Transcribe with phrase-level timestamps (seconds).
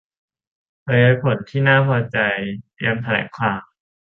[0.83, 2.17] เผยผลน่าพอใจ
[2.73, 3.61] เตรียมแถลงข่าว